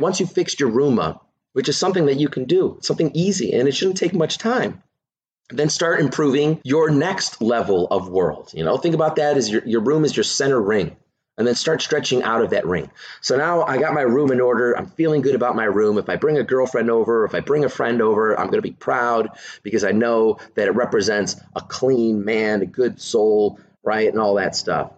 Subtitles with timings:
[0.00, 3.52] Once you've fixed your room up, which is something that you can do, something easy,
[3.52, 4.82] and it shouldn't take much time.
[5.50, 8.52] Then start improving your next level of world.
[8.54, 10.96] You know, think about that as your, your room is your center ring
[11.38, 12.90] and then start stretching out of that ring.
[13.20, 14.76] So now I got my room in order.
[14.76, 15.98] I'm feeling good about my room.
[15.98, 18.62] If I bring a girlfriend over, if I bring a friend over, I'm going to
[18.62, 19.30] be proud
[19.62, 24.08] because I know that it represents a clean man, a good soul, right?
[24.08, 24.92] And all that stuff.